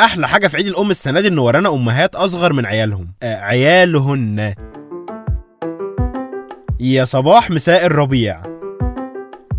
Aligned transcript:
أحلى 0.00 0.28
حاجة 0.28 0.46
في 0.48 0.56
عيد 0.56 0.66
الأم 0.66 0.90
السنة 0.90 1.20
دي 1.20 1.28
إن 1.28 1.38
ورانا 1.38 1.68
أمهات 1.68 2.14
أصغر 2.14 2.52
من 2.52 2.66
عيالهم. 2.66 3.08
آه 3.22 3.36
عيالهن. 3.40 4.54
يا 6.80 7.04
صباح 7.04 7.50
مساء 7.50 7.86
الربيع. 7.86 8.42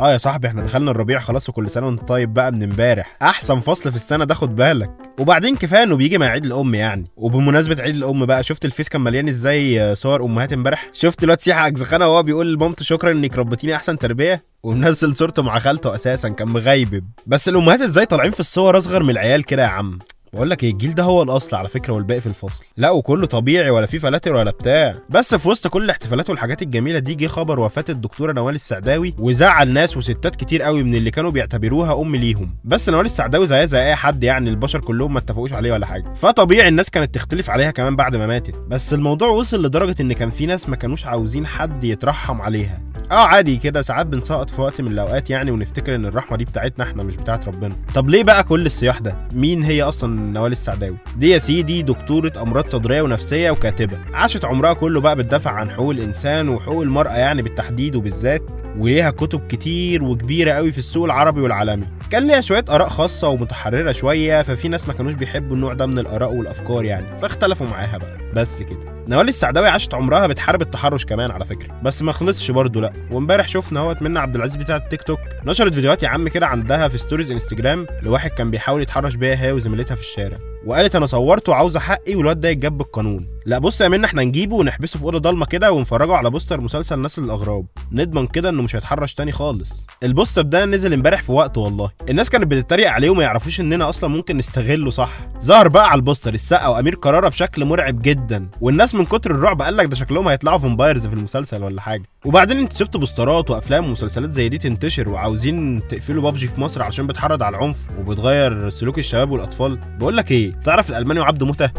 آه 0.00 0.12
يا 0.12 0.18
صاحبي 0.18 0.48
إحنا 0.48 0.62
دخلنا 0.62 0.90
الربيع 0.90 1.18
خلاص 1.18 1.48
وكل 1.48 1.70
سنة 1.70 1.86
وأنت 1.86 2.08
طيب 2.08 2.34
بقى 2.34 2.52
من 2.52 2.62
إمبارح. 2.62 3.16
أحسن 3.22 3.58
فصل 3.58 3.90
في 3.90 3.96
السنة 3.96 4.24
ده 4.24 4.34
خد 4.34 4.56
بالك. 4.56 4.90
وبعدين 5.20 5.56
كفاية 5.56 5.82
إنه 5.82 5.96
بيجي 5.96 6.18
مع 6.18 6.26
عيد 6.26 6.44
الأم 6.44 6.74
يعني. 6.74 7.04
وبمناسبة 7.16 7.82
عيد 7.82 7.96
الأم 7.96 8.26
بقى 8.26 8.42
شفت 8.42 8.64
الفيس 8.64 8.88
كان 8.88 9.00
مليان 9.00 9.28
إزاي 9.28 9.94
صور 9.94 10.24
أمهات 10.24 10.52
إمبارح؟ 10.52 10.90
شفت 10.92 11.24
الواد 11.24 11.40
سيحة 11.40 11.66
أجزخانة 11.66 12.06
وهو 12.08 12.22
بيقول 12.22 12.54
لمامته 12.54 12.84
شكرا 12.84 13.12
إنك 13.12 13.38
ربتيني 13.38 13.74
أحسن 13.76 13.98
تربية؟ 13.98 14.42
ومنزل 14.62 15.16
صورته 15.16 15.42
مع 15.42 15.58
خالته 15.58 15.94
أساسا 15.94 16.28
كان 16.28 16.48
مغيبب. 16.48 17.04
بس 17.26 17.48
الأمهات 17.48 17.80
إزاي 17.80 18.06
طالعين 18.06 18.30
في 18.30 18.40
الصور 18.40 18.78
أصغر 18.78 19.02
من 19.02 19.10
العيال 19.10 19.44
كده 19.44 19.62
يا 19.62 19.68
عم؟ 19.68 19.98
بقول 20.32 20.50
لك 20.50 20.64
إيه 20.64 20.70
الجيل 20.72 20.94
ده 20.94 21.02
هو 21.02 21.22
الأصل 21.22 21.56
على 21.56 21.68
فكرة 21.68 21.92
والباقي 21.92 22.20
في 22.20 22.26
الفصل. 22.26 22.64
لا 22.76 22.90
وكله 22.90 23.26
طبيعي 23.26 23.70
ولا 23.70 23.86
في 23.86 23.98
فلاتر 23.98 24.34
ولا 24.34 24.50
بتاع. 24.50 24.94
بس 25.10 25.34
في 25.34 25.48
وسط 25.48 25.66
كل 25.66 25.84
الاحتفالات 25.84 26.30
والحاجات 26.30 26.62
الجميلة 26.62 26.98
دي 26.98 27.14
جه 27.14 27.26
خبر 27.26 27.60
وفاة 27.60 27.84
الدكتورة 27.88 28.32
نوال 28.32 28.54
السعداوي 28.54 29.14
وزعل 29.18 29.72
ناس 29.72 29.96
وستات 29.96 30.36
كتير 30.36 30.62
قوي 30.62 30.82
من 30.82 30.94
اللي 30.94 31.10
كانوا 31.10 31.30
بيعتبروها 31.30 32.02
أم 32.02 32.16
ليهم. 32.16 32.54
بس 32.64 32.88
نوال 32.88 33.04
السعداوي 33.04 33.46
زيها 33.46 33.64
زي 33.64 33.86
أي 33.86 33.94
حد 33.94 34.22
يعني 34.22 34.50
البشر 34.50 34.80
كلهم 34.80 35.12
ما 35.12 35.18
اتفقوش 35.18 35.52
عليه 35.52 35.72
ولا 35.72 35.86
حاجة. 35.86 36.14
فطبيعي 36.14 36.68
الناس 36.68 36.90
كانت 36.90 37.14
تختلف 37.14 37.50
عليها 37.50 37.70
كمان 37.70 37.96
بعد 37.96 38.16
ما 38.16 38.26
ماتت. 38.26 38.54
بس 38.68 38.94
الموضوع 38.94 39.28
وصل 39.28 39.64
لدرجة 39.66 39.96
إن 40.02 40.12
كان 40.12 40.30
في 40.30 40.46
ناس 40.46 40.68
ما 40.68 40.76
كانوش 40.76 41.06
عاوزين 41.06 41.46
حد 41.46 41.84
يترحم 41.84 42.40
عليها. 42.42 42.80
آه 43.10 43.14
عادي 43.26 43.56
كده 43.56 43.82
ساعات 43.82 44.06
بنسقط 44.06 44.50
في 44.50 44.60
وقت 44.60 44.80
من 44.80 44.92
الأوقات 44.92 45.30
يعني 45.30 45.50
ونفتكر 45.50 45.94
إن 45.94 46.06
الرحمة 46.06 46.36
دي 46.36 46.44
بتاعتنا 46.44 46.84
إحنا 46.84 47.02
مش 47.02 47.16
بتاعت 47.16 47.48
ربنا. 47.48 47.76
طب 47.94 48.08
ليه 48.08 48.24
بقى 48.24 48.44
كل 48.44 48.66
الصياح 48.66 48.98
ده؟ 48.98 49.16
مين 49.32 49.62
هي 49.62 49.82
أصلا 49.82 50.17
نوال 50.18 50.52
السعداوي 50.52 50.96
دي 51.16 51.30
يا 51.30 51.38
سيدي 51.38 51.82
دكتورة 51.82 52.32
أمراض 52.42 52.68
صدرية 52.68 53.02
ونفسية 53.02 53.50
وكاتبة. 53.50 53.96
عاشت 54.14 54.44
عمرها 54.44 54.72
كله 54.72 55.00
بقى 55.00 55.16
بتدافع 55.16 55.50
عن 55.50 55.70
حقوق 55.70 55.90
الإنسان 55.90 56.48
وحقوق 56.48 56.82
المرأة 56.82 57.16
يعني 57.16 57.42
بالتحديد 57.42 57.96
وبالذات 57.96 58.42
وليها 58.78 59.10
كتب 59.10 59.46
كتير 59.48 60.04
وكبيرة 60.04 60.52
قوي 60.52 60.72
في 60.72 60.78
السوق 60.78 61.04
العربي 61.04 61.40
والعالمي. 61.40 61.86
كان 62.10 62.26
ليها 62.26 62.40
شوية 62.40 62.64
آراء 62.70 62.88
خاصة 62.88 63.28
ومتحررة 63.28 63.92
شوية 63.92 64.42
ففي 64.42 64.68
ناس 64.68 64.88
ما 64.88 64.94
كانوش 64.94 65.14
بيحبوا 65.14 65.56
النوع 65.56 65.72
ده 65.72 65.86
من 65.86 65.98
الآراء 65.98 66.32
والأفكار 66.32 66.84
يعني 66.84 67.06
فاختلفوا 67.22 67.66
معاها 67.66 67.98
بقى. 67.98 68.18
بس 68.34 68.62
كده. 68.62 68.97
نوال 69.08 69.28
السعداوي 69.28 69.68
عاشت 69.68 69.94
عمرها 69.94 70.26
بتحارب 70.26 70.62
التحرش 70.62 71.04
كمان 71.04 71.30
على 71.30 71.44
فكرة. 71.44 71.80
بس 71.82 72.02
ما 72.02 72.12
خلصش 72.12 72.50
برضه 72.50 72.80
لأ. 72.80 72.92
وامبارح 73.10 73.48
شفنا 73.48 73.80
أهو 73.80 74.02
منة 74.02 74.18
عبد 74.18 74.36
العزيز 74.36 74.56
بتاعه 74.56 74.76
التيك 74.76 75.02
توك 75.02 75.20
نشرت 75.44 75.74
فيديوهات 75.74 76.02
يا 76.02 76.08
عم 76.08 76.28
كده 76.28 76.46
عندها 76.46 76.88
في 76.88 76.98
stories 76.98 77.30
انستجرام 77.30 77.86
لواحد 78.02 78.30
كان 78.30 78.50
بيحاول 78.50 78.82
يتحرش 78.82 79.14
بيها 79.14 79.44
هي 79.44 79.52
وزميلتها 79.52 79.94
في 79.94 80.00
الشارع. 80.00 80.36
وقالت 80.68 80.96
أنا 80.96 81.06
صورته 81.06 81.52
وعاوزه 81.52 81.80
حقي 81.80 82.14
والواد 82.14 82.40
ده 82.40 82.48
يتجاب 82.48 82.78
بالقانون. 82.78 83.26
لا 83.46 83.58
بص 83.58 83.80
يا 83.80 83.88
منة 83.88 84.06
إحنا 84.06 84.22
نجيبه 84.22 84.56
ونحبسه 84.56 84.98
في 84.98 85.04
أوضة 85.04 85.18
ضلمة 85.18 85.46
كده 85.46 85.72
ونفرجه 85.72 86.14
على 86.14 86.30
بوستر 86.30 86.60
مسلسل 86.60 87.00
نسل 87.00 87.24
الأغراب. 87.24 87.66
نضمن 87.92 88.26
كده 88.26 88.48
إنه 88.48 88.62
مش 88.62 88.76
هيتحرش 88.76 89.14
تاني 89.14 89.32
خالص. 89.32 89.86
البوستر 90.02 90.42
ده 90.42 90.64
نزل 90.64 90.92
امبارح 90.92 91.22
في 91.22 91.32
وقته 91.32 91.60
والله. 91.60 91.90
الناس 92.10 92.30
كانت 92.30 92.46
بتتريق 92.46 92.90
عليه 92.90 93.10
وما 93.10 93.22
يعرفوش 93.22 93.60
إننا 93.60 93.88
أصلا 93.88 94.10
ممكن 94.10 94.36
نستغله 94.36 94.90
صح؟ 94.90 95.10
ظهر 95.42 95.68
بقى 95.68 95.90
على 95.90 95.98
البوستر 95.98 96.34
السقا 96.34 96.66
وأمير 96.66 96.94
كرارة 96.94 97.28
بشكل 97.28 97.64
مرعب 97.64 98.02
جدا. 98.02 98.48
والناس 98.60 98.94
من 98.94 99.04
كتر 99.04 99.30
الرعب 99.30 99.62
قال 99.62 99.76
لك 99.76 99.86
ده 99.86 99.96
شكلهم 99.96 100.28
هيطلعوا 100.28 100.58
vampires 100.58 101.06
في 101.06 101.14
المسلسل 101.14 101.62
ولا 101.62 101.80
حاجة. 101.80 102.02
وبعدين 102.24 102.58
أنتوا 102.58 102.76
سبتوا 102.76 103.00
بوسترات 103.00 103.50
وأفلام 103.50 103.84
ومسلسلات 103.86 104.30
زي 104.30 104.48
دي 104.48 104.58
تنتشر 104.58 105.08
وعاوزين 105.08 105.88
تقفلوا 105.88 106.22
بابجي 106.22 106.46
في 106.46 106.60
مصر 106.60 106.82
عشان 106.82 107.06
بتحرض 107.06 107.42
على 107.42 107.56
العنف 107.56 107.78
وبتغير 107.98 108.68
سلوك 108.68 108.98
الشباب 108.98 109.30
والأطفال. 109.30 109.78
بقول 109.98 110.16
لك 110.16 110.30
إيه 110.30 110.52
تعرف 110.64 110.90
الألماني 110.90 111.20
وعبده 111.20 111.46
موتة؟ 111.46 111.70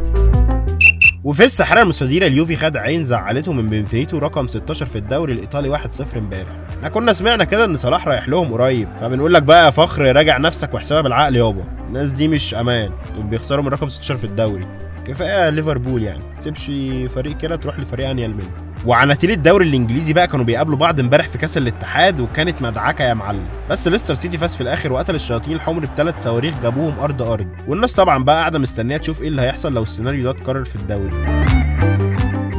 وفي 1.24 1.44
الساحره 1.46 1.82
المستديرة 1.82 2.28
اليوفي 2.28 2.56
خد 2.56 2.78
عين 2.78 3.04
زعلته 3.04 3.54
من 3.54 3.68
بنفيتو 3.68 4.18
رقم 4.18 4.48
16 4.48 4.86
في 4.86 4.98
الدوري 4.98 5.34
الإيطالي 5.34 5.78
1-0 5.78 6.18
امبارح. 6.18 6.50
إحنا 6.78 6.90
كنا 6.90 7.14
سمعنا 7.14 7.44
كده 7.44 7.66
إن 7.66 7.76
صلاح 7.76 8.08
رايح 8.08 8.30
لهم 8.30 8.54
قريب. 8.54 8.88
فبنقول 9.00 9.34
لك 9.34 9.44
بقى 9.44 9.66
يا 9.66 9.70
فخر 9.72 10.16
راجع 10.16 10.38
نفسك 10.38 10.74
واحسبها 10.74 11.02
بالعقل 11.02 11.36
يابا. 11.36 11.64
الناس 11.88 12.12
دي 12.12 12.28
مش 12.28 12.56
أمان. 12.56 12.92
دول 13.16 13.26
بيخسروا 13.26 13.64
من 13.64 13.70
رقم 13.70 13.90
16 13.90 14.16
في 14.16 14.24
الدوري. 14.24 14.68
كفاية 15.06 15.50
ليفربول 15.50 16.04
يعني. 16.04 16.24
سيبش 16.40 16.72
فريق 17.14 17.38
كده 17.38 17.56
تروح 17.56 17.80
لفريق 17.80 18.10
أنيل 18.10 18.30
منه 18.34 18.50
وعناتيل 18.86 19.32
الدوري 19.32 19.66
الإنجليزي 19.70 20.14
بقى 20.14 20.28
كانوا 20.28 20.46
بيقابلوا 20.46 20.78
بعض 20.78 21.00
امبارح 21.00 21.28
في 21.28 21.38
كأس 21.38 21.58
الاتحاد 21.58 22.20
وكانت 22.20 22.62
مدعكة 22.62 23.04
يا 23.04 23.14
معلم. 23.14 23.46
بس 23.70 23.88
ليستر 23.88 24.14
سيتي 24.14 24.38
فاز 24.38 24.56
في 24.56 24.62
الآخر 24.62 24.94
وقتل 24.94 25.16
الشياطين 25.16 25.56
الحمر 25.56 25.86
بثلاث 25.86 26.24
صواريخ 26.24 26.54
جابوهم 26.64 27.00
أرض 27.00 27.22
أرض. 27.22 27.48
والناس 27.68 27.94
طبعا 27.96 28.24
بقى 28.24 28.36
قاعدة 28.40 28.60
مستنية 28.60 28.98
تشوف 28.98 29.22
إيه 29.22 29.28
اللي 29.28 29.42
هيحصل 29.42 29.74
لو 29.74 29.84
السيناريو 29.84 30.24
ده 30.24 30.30
اتكرر 30.32 30.64
في 30.64 30.76
الدوري. 30.76 31.10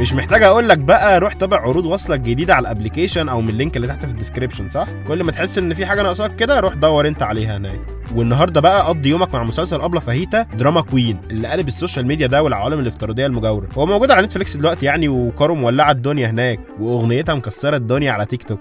مش 0.00 0.14
محتاج 0.14 0.42
أقول 0.42 0.68
لك 0.68 0.78
بقى 0.78 1.20
روح 1.20 1.32
تابع 1.32 1.60
عروض 1.60 1.86
وصلة 1.86 2.16
الجديدة 2.16 2.54
على 2.54 2.62
ال 2.62 2.68
application 2.68 3.28
أو 3.28 3.40
من 3.40 3.48
ال 3.48 3.54
link 3.54 3.76
اللي 3.76 3.86
تحت 3.88 4.04
في 4.04 4.10
ال 4.10 4.15
description 4.15 4.68
صح؟ 4.68 4.86
كل 5.06 5.24
ما 5.24 5.32
تحس 5.32 5.58
إن 5.58 5.74
في 5.74 5.86
حاجة 5.86 6.02
ناقصاك 6.02 6.36
كده 6.36 6.60
روح 6.60 6.74
دور 6.74 7.08
أنت 7.08 7.22
عليها 7.22 7.56
هناك. 7.56 7.80
والنهارده 8.14 8.60
بقى 8.60 8.86
قضي 8.88 9.08
يومك 9.08 9.34
مع 9.34 9.42
مسلسل 9.44 9.80
أبلة 9.80 10.00
فاهيتا 10.00 10.42
دراما 10.42 10.80
كوين 10.80 11.20
اللي 11.30 11.48
قلب 11.48 11.68
ال 11.68 11.74
social 11.74 12.06
media 12.06 12.26
ده 12.26 12.42
والعوالم 12.42 12.78
الافتراضية 12.78 13.26
المجاورة. 13.26 13.68
هو 13.78 13.86
موجود 13.86 14.10
على 14.10 14.26
نتفليكس 14.26 14.56
دلوقتي 14.56 14.86
يعني 14.86 15.08
وكارو 15.08 15.54
مولعة 15.54 15.90
الدنيا 15.90 16.30
هناك 16.30 16.60
وأغنيتها 16.80 17.34
مكسرة 17.34 17.76
الدنيا 17.76 18.12
على 18.12 18.26
تيك 18.26 18.42
توك. 18.42 18.60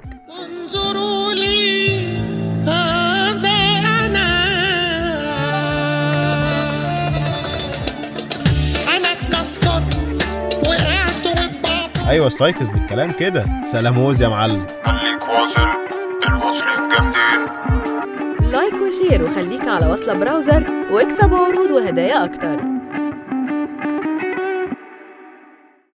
انظروا 0.64 1.34
لي 1.34 2.00
هذا 2.64 3.50
أنا. 4.06 4.30
أنا 8.98 9.08
اتكسرت 9.12 9.98
وقعت 10.68 11.26
واتبعت. 11.26 12.08
أيوه 12.08 12.28
استيقظ 12.28 12.70
بالكلام 12.70 13.12
كده. 13.12 13.46
سلاموز 13.72 14.22
يا 14.22 14.28
معلم. 14.28 14.66
خليك 14.86 15.24
واصل 15.24 15.70
الواصلين 16.28 16.90
جامدين 16.90 17.09
like 18.52 18.74
و 18.76 18.84
share 18.84 19.24
وخليك 19.24 19.68
على 19.68 19.88
وصلة 19.88 20.14
browser 20.14 20.64
واكسب 20.92 21.34
عروض 21.34 21.72
وهدايا 21.72 22.26
أكتر. 22.26 22.69